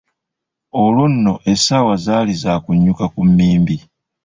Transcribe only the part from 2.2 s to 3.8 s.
za kunnyuka ku mmimbi.